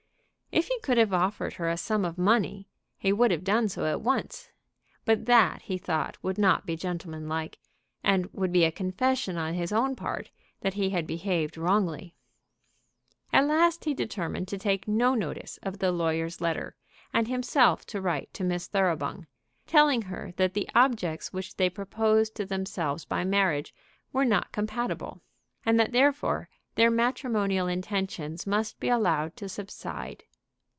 If 0.53 0.67
he 0.67 0.77
could 0.81 0.97
have 0.97 1.13
offered 1.13 1.53
her 1.53 1.69
a 1.69 1.77
sum 1.77 2.03
of 2.03 2.17
money, 2.17 2.67
he 2.97 3.13
would 3.13 3.31
have 3.31 3.45
done 3.45 3.69
so 3.69 3.85
at 3.85 4.01
once; 4.01 4.49
but 5.05 5.25
that 5.25 5.61
he 5.61 5.77
thought 5.77 6.21
would 6.21 6.37
not 6.37 6.65
be 6.65 6.75
gentleman 6.75 7.29
like, 7.29 7.57
and 8.03 8.25
would 8.33 8.51
be 8.51 8.65
a 8.65 8.71
confession 8.71 9.37
on 9.37 9.53
his 9.53 9.71
own 9.71 9.95
part 9.95 10.29
that 10.59 10.73
he 10.73 10.89
had 10.89 11.07
behaved 11.07 11.55
wrongly. 11.57 12.15
At 13.31 13.45
last 13.45 13.85
he 13.85 13.93
determined 13.93 14.49
to 14.49 14.57
take 14.57 14.89
no 14.89 15.15
notice 15.15 15.57
of 15.63 15.79
the 15.79 15.89
lawyers' 15.89 16.41
letter, 16.41 16.75
and 17.13 17.29
himself 17.29 17.85
to 17.85 18.01
write 18.01 18.33
to 18.33 18.43
Miss 18.43 18.67
Thoroughbung, 18.67 19.27
telling 19.67 20.01
her 20.01 20.33
that 20.35 20.53
the 20.53 20.67
objects 20.75 21.31
which 21.31 21.55
they 21.55 21.69
proposed 21.69 22.35
to 22.35 22.45
themselves 22.45 23.05
by 23.05 23.23
marriage 23.23 23.73
were 24.11 24.25
not 24.25 24.51
compatible, 24.51 25.21
and 25.65 25.79
that 25.79 25.93
therefore 25.93 26.49
their 26.75 26.91
matrimonial 26.91 27.67
intentions 27.69 28.45
must 28.45 28.81
be 28.81 28.89
allowed 28.89 29.37
to 29.37 29.47
subside. 29.47 30.25